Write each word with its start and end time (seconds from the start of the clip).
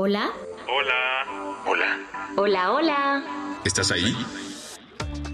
Hola. 0.00 0.30
Hola. 0.68 1.64
Hola. 1.66 1.98
Hola, 2.36 2.72
hola. 2.72 3.24
¿Estás 3.64 3.90
ahí? 3.90 4.14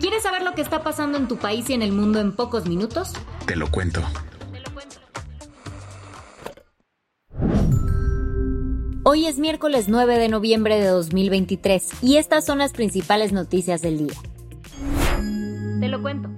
¿Quieres 0.01 0.23
saber 0.23 0.41
lo 0.41 0.55
que 0.55 0.63
está 0.63 0.83
pasando 0.83 1.19
en 1.19 1.29
tu 1.29 1.37
país 1.37 1.69
y 1.69 1.75
en 1.75 1.83
el 1.83 1.93
mundo 1.93 2.19
en 2.19 2.35
pocos 2.35 2.67
minutos? 2.67 3.13
Te 3.45 3.57
lo 3.57 3.71
cuento. 3.71 4.01
Hoy 9.05 9.27
es 9.27 9.39
miércoles 9.39 9.85
9 9.89 10.19
de 10.19 10.31
noviembre 10.31 10.81
de 10.81 10.87
2023 10.87 12.03
y 12.03 12.17
estas 12.17 12.47
son 12.47 12.57
las 12.57 12.73
principales 12.73 13.35
noticias 13.35 13.83
del 13.83 13.99
día. 13.99 14.15
Te 15.79 15.89
lo 15.89 16.01
cuento. 16.01 16.31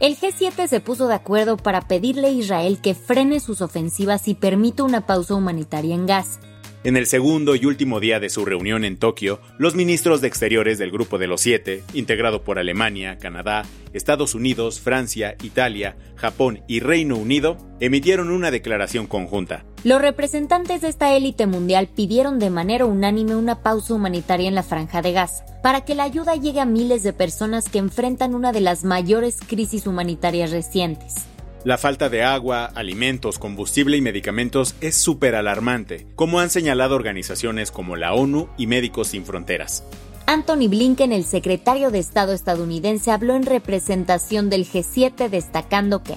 El 0.00 0.16
G7 0.16 0.66
se 0.66 0.80
puso 0.80 1.08
de 1.08 1.14
acuerdo 1.14 1.58
para 1.58 1.82
pedirle 1.82 2.28
a 2.28 2.30
Israel 2.30 2.80
que 2.80 2.94
frene 2.94 3.38
sus 3.38 3.60
ofensivas 3.60 4.28
y 4.28 4.34
permita 4.34 4.82
una 4.82 5.04
pausa 5.04 5.34
humanitaria 5.34 5.94
en 5.94 6.06
Gaza. 6.06 6.40
En 6.82 6.96
el 6.96 7.06
segundo 7.06 7.56
y 7.56 7.66
último 7.66 8.00
día 8.00 8.20
de 8.20 8.30
su 8.30 8.46
reunión 8.46 8.86
en 8.86 8.96
Tokio, 8.96 9.38
los 9.58 9.74
ministros 9.74 10.22
de 10.22 10.28
Exteriores 10.28 10.78
del 10.78 10.90
Grupo 10.90 11.18
de 11.18 11.26
los 11.26 11.42
Siete, 11.42 11.84
integrado 11.92 12.42
por 12.42 12.58
Alemania, 12.58 13.18
Canadá, 13.18 13.66
Estados 13.92 14.34
Unidos, 14.34 14.80
Francia, 14.80 15.36
Italia, 15.42 15.98
Japón 16.16 16.62
y 16.68 16.80
Reino 16.80 17.16
Unido, 17.16 17.58
emitieron 17.80 18.30
una 18.30 18.50
declaración 18.50 19.06
conjunta. 19.06 19.66
Los 19.84 20.00
representantes 20.00 20.80
de 20.80 20.88
esta 20.88 21.14
élite 21.14 21.46
mundial 21.46 21.86
pidieron 21.94 22.38
de 22.38 22.48
manera 22.48 22.86
unánime 22.86 23.36
una 23.36 23.62
pausa 23.62 23.92
humanitaria 23.92 24.48
en 24.48 24.54
la 24.54 24.62
franja 24.62 25.02
de 25.02 25.12
Gaza, 25.12 25.44
para 25.62 25.84
que 25.84 25.94
la 25.94 26.04
ayuda 26.04 26.34
llegue 26.36 26.60
a 26.60 26.64
miles 26.64 27.02
de 27.02 27.12
personas 27.12 27.68
que 27.68 27.78
enfrentan 27.78 28.34
una 28.34 28.52
de 28.52 28.62
las 28.62 28.84
mayores 28.84 29.36
crisis 29.46 29.86
humanitarias 29.86 30.50
recientes. 30.50 31.26
La 31.62 31.76
falta 31.76 32.08
de 32.08 32.22
agua, 32.22 32.64
alimentos, 32.64 33.38
combustible 33.38 33.98
y 33.98 34.00
medicamentos 34.00 34.74
es 34.80 34.96
súper 34.96 35.34
alarmante, 35.34 36.06
como 36.14 36.40
han 36.40 36.48
señalado 36.48 36.94
organizaciones 36.94 37.70
como 37.70 37.96
la 37.96 38.14
ONU 38.14 38.48
y 38.56 38.66
Médicos 38.66 39.08
Sin 39.08 39.26
Fronteras. 39.26 39.84
Anthony 40.24 40.68
Blinken, 40.70 41.12
el 41.12 41.24
secretario 41.24 41.90
de 41.90 41.98
Estado 41.98 42.32
estadounidense, 42.32 43.10
habló 43.10 43.34
en 43.34 43.44
representación 43.44 44.48
del 44.48 44.64
G7 44.66 45.28
destacando 45.28 46.02
que 46.02 46.14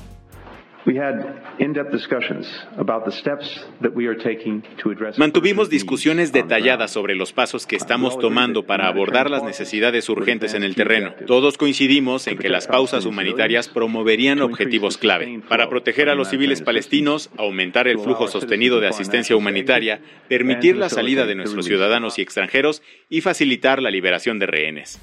Mantuvimos 5.18 5.70
discusiones 5.70 6.32
detalladas 6.34 6.92
sobre 6.92 7.16
los 7.16 7.32
pasos 7.32 7.66
que 7.66 7.76
estamos 7.76 8.20
tomando 8.20 8.66
para 8.66 8.88
abordar 8.88 9.30
las 9.30 9.44
necesidades 9.44 10.10
urgentes 10.10 10.54
en 10.54 10.64
el 10.64 10.76
terreno. 10.76 11.14
Todos 11.26 11.58
coincidimos 11.58 12.28
en 12.28 12.38
que 12.38 12.50
las 12.50 12.68
pausas 12.68 13.06
humanitarias 13.06 13.70
promoverían 13.70 14.42
objetivos 14.42 14.98
clave 14.98 15.42
para 15.48 15.70
proteger 15.70 16.10
a 16.10 16.16
los 16.16 16.30
civiles 16.30 16.62
palestinos, 16.62 17.30
aumentar 17.38 17.88
el 17.88 18.00
flujo 18.00 18.28
sostenido 18.28 18.80
de 18.80 18.88
asistencia 18.88 19.36
humanitaria, 19.36 20.02
permitir 20.28 20.76
la 20.76 20.90
salida 20.90 21.26
de 21.26 21.36
nuestros 21.36 21.66
ciudadanos 21.66 22.20
y 22.20 22.22
extranjeros 22.22 22.82
y 23.10 23.22
facilitar 23.22 23.82
la 23.82 23.92
liberación 23.92 24.40
de 24.40 24.48
rehenes. 24.48 25.00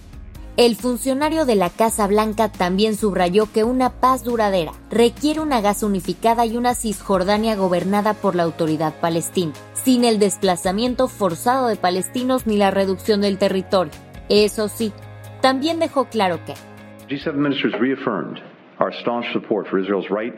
El 0.56 0.76
funcionario 0.76 1.46
de 1.46 1.54
la 1.54 1.70
Casa 1.70 2.06
Blanca 2.06 2.50
también 2.50 2.96
subrayó 2.96 3.50
que 3.50 3.64
una 3.64 3.90
paz 3.90 4.24
duradera 4.24 4.72
requiere 4.90 5.40
una 5.40 5.60
Gaza 5.60 5.86
unificada 5.86 6.44
y 6.44 6.56
una 6.56 6.74
Cisjordania 6.74 7.54
gobernada 7.54 8.14
por 8.14 8.34
la 8.34 8.42
autoridad 8.42 8.92
palestina, 9.00 9.52
sin 9.74 10.04
el 10.04 10.18
desplazamiento 10.18 11.08
forzado 11.08 11.68
de 11.68 11.76
palestinos 11.76 12.46
ni 12.46 12.56
la 12.56 12.70
reducción 12.70 13.20
del 13.20 13.38
territorio. 13.38 13.92
Eso 14.28 14.68
sí, 14.68 14.92
también 15.40 15.78
dejó 15.78 16.08
claro 16.08 16.40
que 16.44 16.54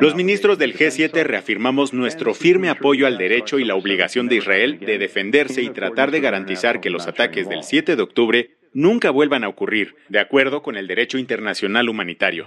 los 0.00 0.14
ministros 0.14 0.58
del 0.58 0.74
G7 0.74 1.22
reafirmamos 1.24 1.92
nuestro 1.92 2.34
firme 2.34 2.68
apoyo 2.68 3.06
al 3.06 3.18
derecho 3.18 3.58
y 3.58 3.64
la 3.64 3.74
obligación 3.74 4.28
de 4.28 4.36
Israel 4.36 4.78
de 4.78 4.98
defenderse 4.98 5.62
y 5.62 5.70
tratar 5.70 6.10
de 6.10 6.20
garantizar 6.20 6.80
que 6.80 6.90
los 6.90 7.06
ataques 7.06 7.48
del 7.48 7.62
7 7.62 7.96
de 7.96 8.02
octubre 8.02 8.61
nunca 8.72 9.10
vuelvan 9.10 9.44
a 9.44 9.48
ocurrir, 9.48 9.94
de 10.08 10.20
acuerdo 10.20 10.62
con 10.62 10.76
el 10.76 10.86
derecho 10.86 11.18
internacional 11.18 11.88
humanitario. 11.88 12.46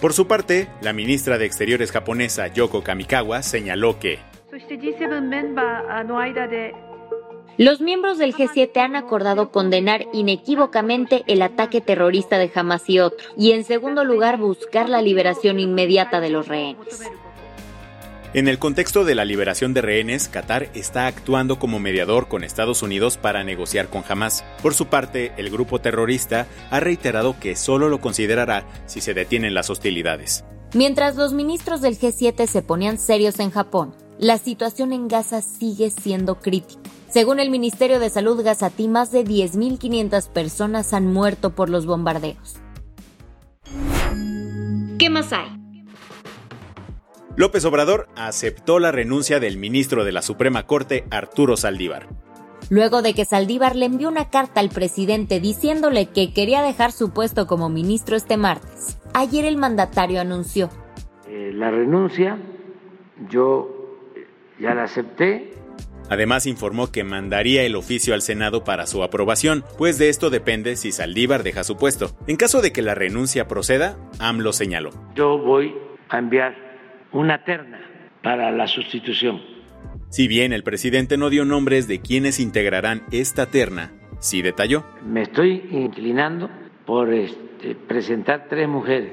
Por 0.00 0.12
su 0.12 0.26
parte, 0.26 0.68
la 0.80 0.92
ministra 0.92 1.38
de 1.38 1.46
Exteriores 1.46 1.92
japonesa 1.92 2.48
Yoko 2.48 2.82
Kamikawa 2.82 3.42
señaló 3.42 3.98
que 3.98 4.18
los 7.58 7.80
miembros 7.80 8.18
del 8.18 8.34
G7 8.34 8.76
han 8.78 8.96
acordado 8.96 9.50
condenar 9.50 10.06
inequívocamente 10.12 11.22
el 11.26 11.42
ataque 11.42 11.80
terrorista 11.80 12.38
de 12.38 12.50
Hamas 12.54 12.88
y 12.88 12.98
otros, 12.98 13.32
y 13.36 13.52
en 13.52 13.64
segundo 13.64 14.04
lugar 14.04 14.38
buscar 14.38 14.88
la 14.88 15.02
liberación 15.02 15.60
inmediata 15.60 16.20
de 16.20 16.30
los 16.30 16.48
rehenes. 16.48 17.10
En 18.34 18.48
el 18.48 18.58
contexto 18.58 19.04
de 19.04 19.14
la 19.14 19.26
liberación 19.26 19.74
de 19.74 19.82
rehenes, 19.82 20.28
Qatar 20.28 20.70
está 20.72 21.06
actuando 21.06 21.58
como 21.58 21.78
mediador 21.78 22.28
con 22.28 22.44
Estados 22.44 22.82
Unidos 22.82 23.18
para 23.18 23.44
negociar 23.44 23.88
con 23.88 24.02
Hamas. 24.08 24.42
Por 24.62 24.72
su 24.72 24.86
parte, 24.86 25.34
el 25.36 25.50
grupo 25.50 25.80
terrorista 25.80 26.46
ha 26.70 26.80
reiterado 26.80 27.38
que 27.38 27.56
solo 27.56 27.90
lo 27.90 28.00
considerará 28.00 28.64
si 28.86 29.02
se 29.02 29.12
detienen 29.12 29.52
las 29.52 29.68
hostilidades. 29.68 30.46
Mientras 30.72 31.16
los 31.16 31.34
ministros 31.34 31.82
del 31.82 31.98
G7 31.98 32.46
se 32.46 32.62
ponían 32.62 32.96
serios 32.96 33.38
en 33.38 33.50
Japón, 33.50 33.94
la 34.18 34.38
situación 34.38 34.94
en 34.94 35.08
Gaza 35.08 35.42
sigue 35.42 35.90
siendo 35.90 36.40
crítica. 36.40 36.80
Según 37.10 37.38
el 37.38 37.50
Ministerio 37.50 38.00
de 38.00 38.08
Salud 38.08 38.42
gazatí, 38.42 38.88
más 38.88 39.12
de 39.12 39.24
10.500 39.24 40.30
personas 40.30 40.94
han 40.94 41.12
muerto 41.12 41.54
por 41.54 41.68
los 41.68 41.84
bombardeos. 41.84 42.54
¿Qué 44.98 45.10
más 45.10 45.34
hay? 45.34 45.61
López 47.34 47.64
Obrador 47.64 48.08
aceptó 48.14 48.78
la 48.78 48.92
renuncia 48.92 49.40
del 49.40 49.56
ministro 49.56 50.04
de 50.04 50.12
la 50.12 50.20
Suprema 50.20 50.64
Corte, 50.66 51.04
Arturo 51.10 51.56
Saldívar. 51.56 52.06
Luego 52.68 53.00
de 53.00 53.14
que 53.14 53.24
Saldívar 53.24 53.74
le 53.74 53.86
envió 53.86 54.08
una 54.08 54.28
carta 54.28 54.60
al 54.60 54.68
presidente 54.68 55.40
diciéndole 55.40 56.06
que 56.06 56.34
quería 56.34 56.62
dejar 56.62 56.92
su 56.92 57.12
puesto 57.12 57.46
como 57.46 57.70
ministro 57.70 58.16
este 58.16 58.36
martes, 58.36 58.98
ayer 59.14 59.46
el 59.46 59.56
mandatario 59.56 60.20
anunció. 60.20 60.68
Eh, 61.26 61.52
la 61.54 61.70
renuncia 61.70 62.38
yo 63.30 63.98
ya 64.60 64.74
la 64.74 64.84
acepté. 64.84 65.54
Además 66.10 66.44
informó 66.46 66.92
que 66.92 67.02
mandaría 67.02 67.62
el 67.62 67.76
oficio 67.76 68.12
al 68.12 68.20
Senado 68.20 68.62
para 68.62 68.86
su 68.86 69.02
aprobación, 69.02 69.64
pues 69.78 69.96
de 69.96 70.10
esto 70.10 70.28
depende 70.28 70.76
si 70.76 70.92
Saldívar 70.92 71.42
deja 71.42 71.64
su 71.64 71.78
puesto. 71.78 72.10
En 72.26 72.36
caso 72.36 72.60
de 72.60 72.72
que 72.72 72.82
la 72.82 72.94
renuncia 72.94 73.48
proceda, 73.48 73.96
AMLO 74.18 74.52
señaló. 74.52 74.90
Yo 75.14 75.38
voy 75.38 75.74
a 76.10 76.18
enviar 76.18 76.71
una 77.12 77.44
terna 77.44 77.80
para 78.22 78.50
la 78.50 78.66
sustitución. 78.66 79.40
Si 80.08 80.28
bien 80.28 80.52
el 80.52 80.62
presidente 80.62 81.16
no 81.16 81.30
dio 81.30 81.44
nombres 81.44 81.88
de 81.88 82.00
quienes 82.00 82.38
integrarán 82.38 83.02
esta 83.10 83.46
terna, 83.46 83.92
sí 84.20 84.42
detalló. 84.42 84.84
Me 85.06 85.22
estoy 85.22 85.66
inclinando 85.70 86.50
por 86.86 87.12
este, 87.12 87.74
presentar 87.74 88.46
tres 88.48 88.68
mujeres. 88.68 89.12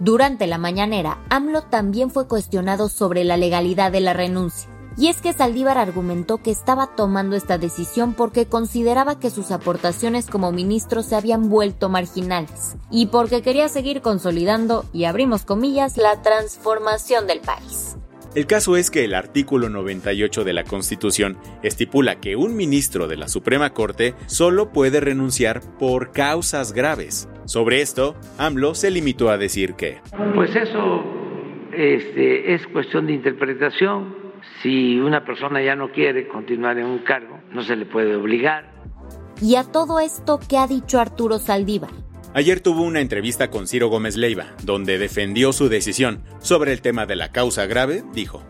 Durante 0.00 0.46
la 0.46 0.58
mañanera, 0.58 1.18
AMLO 1.30 1.62
también 1.62 2.10
fue 2.10 2.26
cuestionado 2.26 2.88
sobre 2.88 3.24
la 3.24 3.36
legalidad 3.36 3.92
de 3.92 4.00
la 4.00 4.12
renuncia. 4.12 4.68
Y 4.96 5.08
es 5.08 5.20
que 5.20 5.32
Saldívar 5.32 5.78
argumentó 5.78 6.38
que 6.38 6.50
estaba 6.50 6.94
tomando 6.94 7.36
esta 7.36 7.58
decisión 7.58 8.14
porque 8.14 8.46
consideraba 8.46 9.18
que 9.18 9.30
sus 9.30 9.50
aportaciones 9.50 10.26
como 10.26 10.52
ministro 10.52 11.02
se 11.02 11.16
habían 11.16 11.48
vuelto 11.48 11.88
marginales 11.88 12.76
y 12.90 13.06
porque 13.06 13.42
quería 13.42 13.68
seguir 13.68 14.02
consolidando, 14.02 14.84
y 14.92 15.04
abrimos 15.04 15.44
comillas, 15.44 15.96
la 15.96 16.22
transformación 16.22 17.26
del 17.26 17.40
país. 17.40 17.96
El 18.34 18.46
caso 18.46 18.76
es 18.76 18.90
que 18.90 19.04
el 19.04 19.14
artículo 19.14 19.68
98 19.68 20.42
de 20.42 20.52
la 20.52 20.64
Constitución 20.64 21.38
estipula 21.62 22.16
que 22.16 22.34
un 22.34 22.56
ministro 22.56 23.06
de 23.06 23.16
la 23.16 23.28
Suprema 23.28 23.70
Corte 23.70 24.14
solo 24.26 24.72
puede 24.72 24.98
renunciar 24.98 25.60
por 25.78 26.10
causas 26.10 26.72
graves. 26.72 27.28
Sobre 27.44 27.80
esto, 27.80 28.16
AMLO 28.36 28.74
se 28.74 28.90
limitó 28.90 29.30
a 29.30 29.38
decir 29.38 29.74
que... 29.74 29.98
Pues 30.34 30.50
eso 30.56 31.04
este, 31.72 32.54
es 32.54 32.66
cuestión 32.66 33.06
de 33.06 33.12
interpretación. 33.12 34.23
Si 34.62 34.98
una 34.98 35.24
persona 35.24 35.62
ya 35.62 35.76
no 35.76 35.90
quiere 35.90 36.26
continuar 36.28 36.78
en 36.78 36.86
un 36.86 36.98
cargo, 36.98 37.40
no 37.52 37.62
se 37.62 37.76
le 37.76 37.86
puede 37.86 38.16
obligar. 38.16 38.72
Y 39.40 39.56
a 39.56 39.64
todo 39.64 40.00
esto, 40.00 40.40
¿qué 40.48 40.58
ha 40.58 40.66
dicho 40.66 41.00
Arturo 41.00 41.38
Saldívar? 41.38 41.90
Ayer 42.34 42.60
tuvo 42.60 42.82
una 42.82 43.00
entrevista 43.00 43.48
con 43.48 43.66
Ciro 43.66 43.88
Gómez 43.88 44.16
Leiva, 44.16 44.46
donde 44.64 44.98
defendió 44.98 45.52
su 45.52 45.68
decisión. 45.68 46.24
Sobre 46.38 46.72
el 46.72 46.80
tema 46.80 47.06
de 47.06 47.14
la 47.14 47.30
causa 47.30 47.66
grave, 47.66 48.02
dijo. 48.12 48.42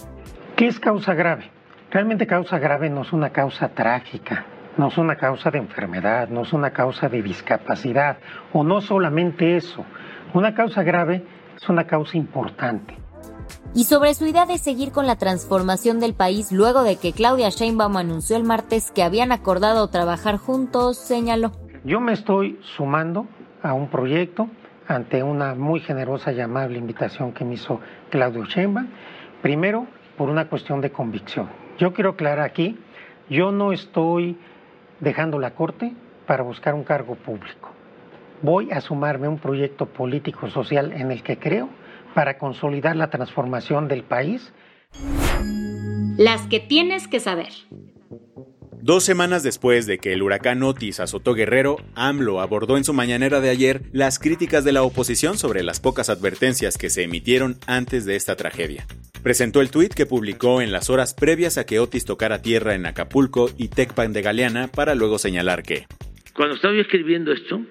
¿Qué 0.57 0.67
es 0.67 0.81
causa 0.81 1.15
grave? 1.15 1.51
Realmente 1.91 2.27
causa 2.27 2.59
grave 2.59 2.89
no 2.89 3.03
es 3.03 3.13
una 3.13 3.31
causa 3.31 3.69
trágica, 3.69 4.47
no 4.79 4.89
es 4.89 4.97
una 4.97 5.17
causa 5.17 5.51
de 5.51 5.59
enfermedad, 5.59 6.29
no 6.29 6.43
es 6.43 6.53
una 6.53 6.71
causa 6.71 7.09
de 7.09 7.23
discapacidad, 7.23 8.19
o 8.53 8.65
no 8.65 8.81
solamente 8.81 9.57
eso. 9.57 9.85
Una 10.33 10.55
causa 10.55 10.83
grave 10.83 11.23
es 11.55 11.69
una 11.69 11.87
causa 11.87 12.17
importante. 12.17 13.04
Y 13.75 13.85
sobre 13.85 14.15
su 14.15 14.27
idea 14.27 14.47
de 14.47 14.59
seguir 14.59 14.93
con 14.93 15.07
la 15.07 15.17
transformación 15.17 15.99
del 15.99 16.15
país 16.15 16.53
luego 16.53 16.85
de 16.85 16.97
que 16.97 17.13
Claudia 17.13 17.49
Sheinbaum 17.49 17.97
anunció 17.97 18.37
el 18.37 18.45
martes 18.45 18.93
que 18.93 19.03
habían 19.03 19.33
acordado 19.33 19.89
trabajar 19.89 20.37
juntos, 20.37 20.97
señaló. 20.97 21.51
Yo 21.85 22.01
me 22.01 22.13
estoy 22.13 22.59
sumando 22.77 23.27
a 23.63 23.75
un 23.75 23.89
proyecto 23.89 24.49
ante 24.87 25.23
una 25.23 25.55
muy 25.55 25.81
generosa 25.81 26.33
y 26.33 26.41
amable 26.41 26.79
invitación 26.79 27.33
que 27.33 27.45
me 27.45 27.55
hizo 27.55 27.81
Claudio 28.11 28.45
Sheinbaum. 28.45 28.87
Primero, 29.43 29.87
por 30.17 30.29
una 30.29 30.49
cuestión 30.49 30.81
de 30.81 30.91
convicción. 30.91 31.49
Yo 31.79 31.93
quiero 31.93 32.11
aclarar 32.11 32.45
aquí, 32.45 32.79
yo 33.29 33.51
no 33.51 33.73
estoy 33.73 34.39
dejando 35.01 35.39
la 35.39 35.55
Corte 35.55 35.93
para 36.27 36.43
buscar 36.43 36.75
un 36.75 36.85
cargo 36.85 37.17
público. 37.17 37.71
Voy 38.43 38.71
a 38.71 38.81
sumarme 38.81 39.27
a 39.27 39.31
un 39.31 39.39
proyecto 39.39 39.87
político-social 39.87 40.93
en 40.93 41.11
el 41.11 41.23
que 41.23 41.39
creo 41.39 41.69
para 42.15 42.39
consolidar 42.39 42.97
la 42.97 43.11
transformación 43.11 43.89
del 43.89 44.05
país. 44.05 44.53
Las 46.17 46.47
que 46.47 46.61
tienes 46.61 47.09
que 47.09 47.21
saber. 47.21 47.53
Dos 48.81 49.03
semanas 49.03 49.43
después 49.43 49.87
de 49.87 49.97
que 49.97 50.13
el 50.13 50.23
huracán 50.23 50.63
Otis 50.63 51.01
azotó 51.01 51.33
Guerrero, 51.33 51.79
AMLO 51.95 52.43
abordó 52.43 52.77
en 52.77 52.85
su 52.85 52.93
mañanera 52.93 53.41
de 53.41 53.49
ayer 53.49 53.81
las 53.93 54.19
críticas 54.19 54.63
de 54.63 54.73
la 54.73 54.83
oposición 54.83 55.39
sobre 55.39 55.63
las 55.63 55.81
pocas 55.81 56.11
advertencias 56.11 56.77
que 56.77 56.91
se 56.91 57.03
emitieron 57.03 57.57
antes 57.67 58.05
de 58.05 58.15
esta 58.15 58.37
tragedia. 58.37 58.87
Presentó 59.23 59.63
el 59.63 59.71
tuit 59.71 59.95
que 59.95 60.05
publicó 60.05 60.61
en 60.61 60.71
las 60.71 60.91
horas 60.91 61.15
previas 61.15 61.57
a 61.57 61.65
que 61.65 61.79
Otis 61.81 62.05
tocara 62.05 62.43
tierra 62.43 62.75
en 62.75 62.85
Acapulco 62.85 63.49
y 63.57 63.69
Tecpan 63.69 64.13
de 64.13 64.21
Galeana 64.21 64.69
para 64.69 64.95
luego 64.95 65.17
señalar 65.17 65.63
que... 65.63 65.87
Cuando 66.35 66.57
estaba 66.57 66.75
escribiendo 66.75 67.33
esto, 67.33 67.63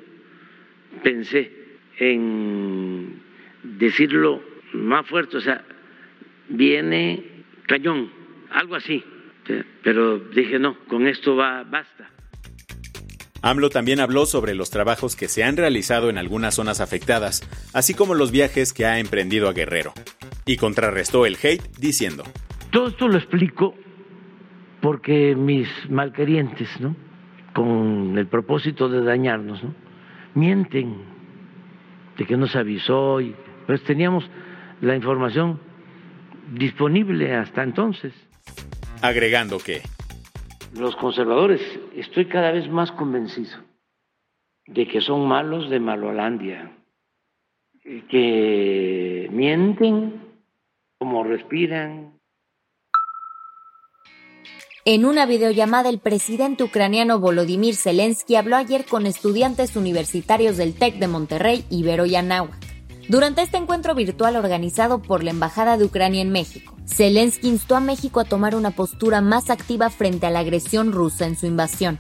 pensé 1.03 1.51
en 1.99 3.21
decirlo 3.63 4.41
más 4.73 5.07
fuerte, 5.07 5.37
o 5.37 5.41
sea, 5.41 5.63
viene 6.49 7.45
cañón, 7.67 8.11
algo 8.51 8.75
así 8.75 9.03
pero 9.83 10.19
dije 10.19 10.59
no, 10.59 10.77
con 10.87 11.07
esto 11.07 11.35
va, 11.35 11.63
basta. 11.63 12.09
AMLO 13.41 13.69
también 13.69 13.99
habló 13.99 14.25
sobre 14.25 14.55
los 14.55 14.69
trabajos 14.69 15.17
que 15.17 15.27
se 15.27 15.43
han 15.43 15.57
realizado 15.57 16.09
en 16.09 16.17
algunas 16.17 16.55
zonas 16.55 16.79
afectadas, 16.79 17.41
así 17.73 17.93
como 17.93 18.15
los 18.15 18.31
viajes 18.31 18.71
que 18.71 18.85
ha 18.85 18.99
emprendido 18.99 19.49
a 19.49 19.53
Guerrero. 19.53 19.93
Y 20.45 20.55
contrarrestó 20.55 21.25
el 21.25 21.35
hate 21.41 21.61
diciendo: 21.77 22.23
Todo 22.71 22.87
esto 22.87 23.07
lo 23.09 23.17
explico 23.17 23.75
porque 24.81 25.35
mis 25.35 25.67
malquerientes, 25.89 26.69
¿no? 26.79 26.95
Con 27.53 28.17
el 28.17 28.27
propósito 28.27 28.87
de 28.87 29.03
dañarnos, 29.03 29.61
¿no? 29.61 29.75
Mienten 30.35 30.95
de 32.17 32.25
que 32.25 32.37
nos 32.37 32.55
avisó 32.55 33.19
y 33.19 33.35
pues 33.65 33.83
teníamos 33.83 34.29
la 34.81 34.95
información 34.95 35.59
disponible 36.53 37.35
hasta 37.35 37.63
entonces 37.63 38.13
agregando 39.01 39.57
que 39.59 39.81
los 40.73 40.95
conservadores, 40.95 41.61
estoy 41.95 42.25
cada 42.25 42.51
vez 42.51 42.67
más 42.69 42.91
convencido 42.91 43.57
de 44.65 44.87
que 44.87 45.01
son 45.01 45.27
malos 45.27 45.69
de 45.69 45.79
Malolandia, 45.79 46.71
que 48.09 49.27
mienten 49.31 50.21
como 50.97 51.23
respiran. 51.23 52.13
En 54.85 55.05
una 55.05 55.25
videollamada, 55.25 55.89
el 55.89 55.99
presidente 55.99 56.63
ucraniano 56.63 57.19
Volodymyr 57.19 57.75
Zelensky 57.75 58.35
habló 58.35 58.55
ayer 58.55 58.85
con 58.85 59.05
estudiantes 59.05 59.75
universitarios 59.75 60.57
del 60.57 60.73
TEC 60.73 60.95
de 60.95 61.07
Monterrey, 61.07 61.65
Ibero 61.69 62.05
y 62.05 62.15
Anáhuac. 62.15 62.62
Durante 63.09 63.41
este 63.41 63.57
encuentro 63.57 63.95
virtual 63.95 64.37
organizado 64.37 65.01
por 65.01 65.23
la 65.23 65.31
Embajada 65.31 65.77
de 65.77 65.83
Ucrania 65.83 66.21
en 66.21 66.31
México, 66.31 66.77
Zelensky 66.87 67.49
instó 67.49 67.75
a 67.75 67.81
México 67.81 68.21
a 68.21 68.25
tomar 68.25 68.55
una 68.55 68.71
postura 68.71 69.19
más 69.19 69.49
activa 69.49 69.89
frente 69.89 70.25
a 70.25 70.31
la 70.31 70.39
agresión 70.39 70.93
rusa 70.93 71.27
en 71.27 71.35
su 71.35 71.45
invasión. 71.45 71.99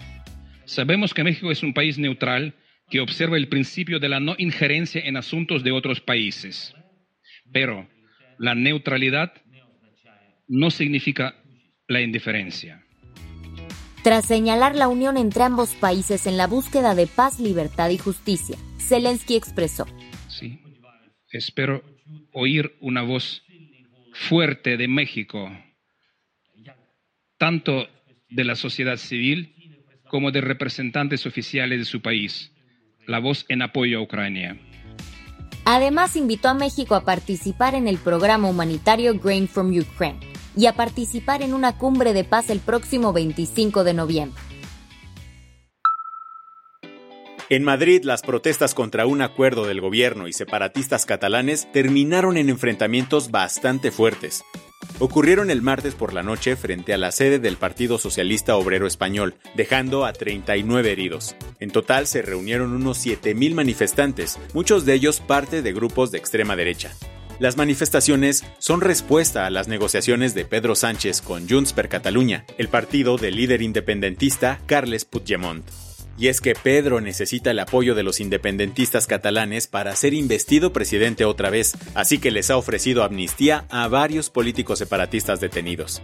Sabemos 0.65 1.13
que 1.13 1.23
México 1.23 1.51
es 1.51 1.61
un 1.61 1.73
país 1.73 1.97
neutral 1.97 2.55
que 2.89 3.01
observa 3.01 3.37
el 3.37 3.49
principio 3.49 3.99
de 3.99 4.07
la 4.07 4.19
no 4.19 4.35
injerencia 4.37 5.01
en 5.03 5.17
asuntos 5.17 5.63
de 5.63 5.71
otros 5.71 5.99
países. 5.99 6.73
Pero 7.51 7.87
la 8.39 8.55
neutralidad 8.55 9.33
no 10.47 10.71
significa 10.71 11.35
la 11.87 12.01
indiferencia. 12.01 12.85
Tras 14.03 14.25
señalar 14.25 14.75
la 14.75 14.87
unión 14.87 15.17
entre 15.17 15.43
ambos 15.43 15.75
países 15.75 16.27
en 16.27 16.37
la 16.37 16.47
búsqueda 16.47 16.95
de 16.95 17.07
paz, 17.07 17.39
libertad 17.39 17.89
y 17.89 17.97
justicia, 17.97 18.57
Zelensky 18.77 19.35
expresó, 19.35 19.85
espero 21.33 21.83
oír 22.31 22.75
una 22.79 23.01
voz 23.01 23.43
fuerte 24.13 24.77
de 24.77 24.87
México, 24.87 25.51
tanto 27.37 27.87
de 28.29 28.43
la 28.43 28.55
sociedad 28.55 28.97
civil 28.97 29.53
como 30.07 30.31
de 30.31 30.41
representantes 30.41 31.25
oficiales 31.25 31.79
de 31.79 31.85
su 31.85 32.01
país, 32.01 32.51
la 33.07 33.19
voz 33.19 33.45
en 33.49 33.63
apoyo 33.63 33.99
a 33.99 34.01
Ucrania. 34.01 34.57
Además, 35.65 36.15
invitó 36.15 36.49
a 36.49 36.53
México 36.53 36.93
a 36.93 37.03
participar 37.03 37.73
en 37.73 37.87
el 37.87 37.97
programa 37.97 38.49
humanitario 38.49 39.17
Grain 39.19 39.47
from 39.47 39.75
Ukraine 39.77 40.19
y 40.55 40.67
a 40.67 40.73
participar 40.73 41.41
en 41.41 41.53
una 41.53 41.77
cumbre 41.77 42.13
de 42.13 42.23
paz 42.23 42.49
el 42.49 42.59
próximo 42.59 43.11
25 43.11 43.83
de 43.83 43.93
noviembre. 43.93 44.52
En 47.53 47.63
Madrid, 47.63 48.03
las 48.03 48.23
protestas 48.23 48.73
contra 48.73 49.05
un 49.05 49.21
acuerdo 49.21 49.67
del 49.67 49.79
gobierno 49.79 50.27
y 50.27 50.33
separatistas 50.33 51.05
catalanes 51.05 51.71
terminaron 51.71 52.35
en 52.37 52.49
enfrentamientos 52.49 53.29
bastante 53.29 53.91
fuertes. 53.91 54.43
Ocurrieron 54.97 55.51
el 55.51 55.61
martes 55.61 55.93
por 55.93 56.13
la 56.13 56.23
noche 56.23 56.55
frente 56.55 56.95
a 56.95 56.97
la 56.97 57.11
sede 57.11 57.37
del 57.37 57.57
Partido 57.57 57.99
Socialista 57.99 58.55
Obrero 58.55 58.87
Español, 58.87 59.35
dejando 59.53 60.03
a 60.03 60.13
39 60.13 60.93
heridos. 60.93 61.35
En 61.59 61.69
total 61.69 62.07
se 62.07 62.23
reunieron 62.23 62.73
unos 62.73 63.05
7.000 63.05 63.53
manifestantes, 63.53 64.39
muchos 64.55 64.83
de 64.83 64.95
ellos 64.95 65.19
parte 65.19 65.61
de 65.61 65.73
grupos 65.73 66.09
de 66.09 66.17
extrema 66.17 66.55
derecha. 66.55 66.91
Las 67.37 67.55
manifestaciones 67.55 68.43
son 68.57 68.81
respuesta 68.81 69.45
a 69.45 69.51
las 69.51 69.67
negociaciones 69.67 70.33
de 70.33 70.45
Pedro 70.45 70.73
Sánchez 70.73 71.21
con 71.21 71.47
Junts 71.47 71.73
per 71.73 71.87
Catalunya, 71.87 72.45
el 72.57 72.67
partido 72.67 73.17
del 73.17 73.35
líder 73.35 73.61
independentista 73.61 74.59
Carles 74.65 75.05
Puigdemont. 75.05 75.63
Y 76.17 76.27
es 76.27 76.41
que 76.41 76.53
Pedro 76.53 77.01
necesita 77.01 77.51
el 77.51 77.59
apoyo 77.59 77.95
de 77.95 78.03
los 78.03 78.19
independentistas 78.19 79.07
catalanes 79.07 79.67
para 79.67 79.95
ser 79.95 80.13
investido 80.13 80.71
presidente 80.71 81.25
otra 81.25 81.49
vez, 81.49 81.75
así 81.95 82.19
que 82.19 82.31
les 82.31 82.51
ha 82.51 82.57
ofrecido 82.57 83.03
amnistía 83.03 83.65
a 83.69 83.87
varios 83.87 84.29
políticos 84.29 84.79
separatistas 84.79 85.39
detenidos. 85.39 86.01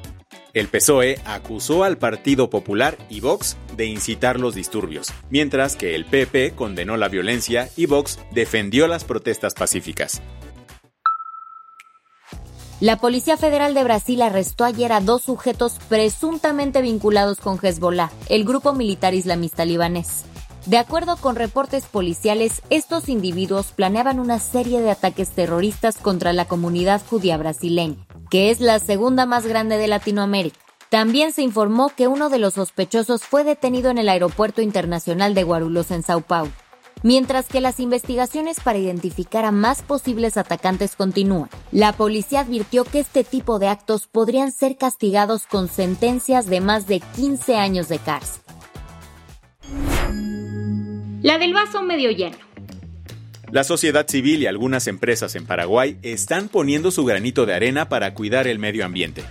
El 0.53 0.67
PSOE 0.67 1.19
acusó 1.25 1.83
al 1.83 1.99
Partido 1.99 2.49
Popular 2.49 2.97
y 3.07 3.19
Vox 3.19 3.55
de 3.77 3.85
incitar 3.85 4.39
los 4.39 4.55
disturbios, 4.55 5.13
mientras 5.29 5.75
que 5.75 5.93
el 5.93 6.05
PP 6.05 6.53
condenó 6.55 6.97
la 6.97 7.07
violencia 7.07 7.69
y 7.77 7.85
Vox 7.85 8.19
defendió 8.31 8.87
las 8.87 9.03
protestas 9.03 9.53
pacíficas. 9.53 10.23
La 12.81 12.95
Policía 12.95 13.35
Federal 13.35 13.73
de 13.73 13.83
Brasil 13.83 14.21
arrestó 14.21 14.63
ayer 14.63 14.93
a 14.93 15.01
dos 15.01 15.23
sujetos 15.23 15.73
presuntamente 15.89 16.81
vinculados 16.81 17.39
con 17.39 17.59
Hezbollah, 17.61 18.09
el 18.29 18.45
grupo 18.45 18.71
militar 18.71 19.13
islamista 19.13 19.65
libanés. 19.65 20.23
De 20.65 20.77
acuerdo 20.77 21.17
con 21.17 21.35
reportes 21.35 21.85
policiales, 21.85 22.61
estos 22.69 23.09
individuos 23.09 23.73
planeaban 23.73 24.17
una 24.17 24.39
serie 24.39 24.79
de 24.79 24.91
ataques 24.91 25.29
terroristas 25.31 25.97
contra 25.97 26.31
la 26.31 26.45
comunidad 26.45 27.01
judía 27.05 27.35
brasileña. 27.35 27.97
que 28.29 28.51
es 28.51 28.61
la 28.61 28.79
segunda 28.79 29.25
más 29.25 29.45
grande 29.47 29.77
de 29.77 29.87
Latinoamérica. 29.87 30.59
También 30.89 31.33
se 31.33 31.41
informó 31.41 31.89
que 31.89 32.07
uno 32.07 32.29
de 32.29 32.37
los 32.37 32.53
sospechosos 32.53 33.23
fue 33.23 33.43
detenido 33.43 33.89
en 33.89 33.97
el 33.97 34.07
Aeropuerto 34.07 34.61
Internacional 34.61 35.33
de 35.33 35.43
Guarulhos 35.43 35.89
en 35.91 36.03
Sao 36.03 36.21
Paulo, 36.21 36.51
mientras 37.03 37.47
que 37.47 37.61
las 37.61 37.79
investigaciones 37.79 38.59
para 38.59 38.79
identificar 38.79 39.45
a 39.45 39.51
más 39.51 39.81
posibles 39.81 40.37
atacantes 40.37 40.95
continúan. 40.95 41.49
La 41.71 41.93
policía 41.93 42.41
advirtió 42.41 42.83
que 42.83 42.99
este 42.99 43.23
tipo 43.23 43.59
de 43.59 43.67
actos 43.67 44.07
podrían 44.07 44.51
ser 44.51 44.77
castigados 44.77 45.45
con 45.45 45.67
sentencias 45.67 46.47
de 46.47 46.61
más 46.61 46.87
de 46.87 47.01
15 47.15 47.55
años 47.55 47.89
de 47.89 47.99
cárcel. 47.99 48.41
La 51.21 51.37
del 51.37 51.53
vaso 51.53 51.81
medio 51.83 52.11
lleno. 52.11 52.37
La 53.51 53.63
sociedad 53.63 54.07
civil 54.07 54.43
y 54.43 54.45
algunas 54.45 54.87
empresas 54.87 55.35
en 55.35 55.45
Paraguay 55.45 55.97
están 56.01 56.49
poniendo 56.49 56.91
su 56.91 57.03
granito 57.03 57.45
de 57.45 57.55
arena 57.55 57.89
para 57.89 58.13
cuidar 58.13 58.47
el 58.47 58.59
medio 58.59 58.85
ambiente 58.85 59.23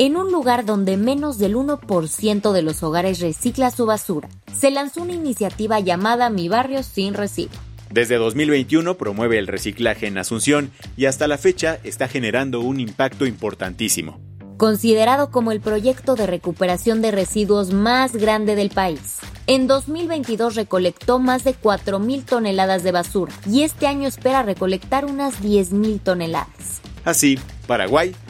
en 0.00 0.16
un 0.16 0.32
lugar 0.32 0.64
donde 0.64 0.96
menos 0.96 1.36
del 1.36 1.56
1% 1.56 2.52
de 2.52 2.62
los 2.62 2.82
hogares 2.82 3.20
recicla 3.20 3.70
su 3.70 3.84
basura. 3.84 4.30
Se 4.58 4.70
lanzó 4.70 5.02
una 5.02 5.12
iniciativa 5.12 5.78
llamada 5.78 6.30
Mi 6.30 6.48
Barrio 6.48 6.82
Sin 6.82 7.12
Residuo. 7.12 7.60
Desde 7.90 8.16
2021 8.16 8.96
promueve 8.96 9.38
el 9.38 9.46
reciclaje 9.46 10.06
en 10.06 10.16
Asunción 10.16 10.70
y 10.96 11.04
hasta 11.04 11.28
la 11.28 11.36
fecha 11.36 11.78
está 11.84 12.08
generando 12.08 12.60
un 12.60 12.80
impacto 12.80 13.26
importantísimo. 13.26 14.18
Considerado 14.56 15.30
como 15.30 15.52
el 15.52 15.60
proyecto 15.60 16.14
de 16.14 16.26
recuperación 16.26 17.02
de 17.02 17.10
residuos 17.10 17.74
más 17.74 18.16
grande 18.16 18.56
del 18.56 18.70
país. 18.70 19.18
En 19.46 19.66
2022 19.66 20.54
recolectó 20.54 21.18
más 21.18 21.44
de 21.44 21.54
4.000 21.54 22.24
toneladas 22.24 22.82
de 22.84 22.92
basura 22.92 23.34
y 23.46 23.64
este 23.64 23.86
año 23.86 24.08
espera 24.08 24.44
recolectar 24.44 25.04
unas 25.04 25.42
10.000 25.42 26.00
toneladas. 26.00 26.80
Así, 27.04 27.38
Paraguay 27.66 28.14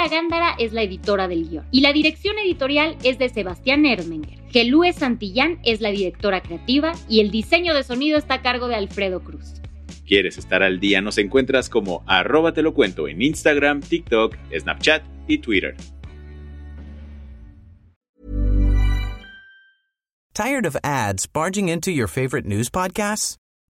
Paula 0.00 0.16
Gándara 0.16 0.54
es 0.58 0.72
la 0.72 0.82
editora 0.82 1.28
del 1.28 1.46
guion 1.46 1.66
y 1.70 1.82
la 1.82 1.92
dirección 1.92 2.38
editorial 2.38 2.96
es 3.04 3.18
de 3.18 3.28
Sebastián 3.28 3.84
Erdmenger. 3.84 4.38
Gelúe 4.50 4.94
Santillán 4.94 5.58
es 5.62 5.82
la 5.82 5.90
directora 5.90 6.40
creativa 6.40 6.92
y 7.06 7.20
el 7.20 7.30
diseño 7.30 7.74
de 7.74 7.84
sonido 7.84 8.16
está 8.16 8.36
a 8.36 8.42
cargo 8.42 8.66
de 8.68 8.76
Alfredo 8.76 9.22
Cruz. 9.22 9.60
¿Quieres 10.06 10.38
estar 10.38 10.62
al 10.62 10.80
día? 10.80 11.02
Nos 11.02 11.18
encuentras 11.18 11.68
como 11.68 12.02
arroba 12.06 12.54
te 12.54 12.62
lo 12.62 12.72
cuento 12.72 13.08
en 13.08 13.20
Instagram, 13.20 13.82
TikTok, 13.82 14.36
Snapchat 14.58 15.02
y 15.28 15.36
Twitter. 15.36 15.76
¿Tired 20.32 20.64
of 20.64 20.76
ads 20.82 21.26
barging 21.26 21.68
into 21.68 21.90
your 21.90 22.08
favorite 22.08 22.48
news 22.48 22.70
podcasts? 22.70 23.36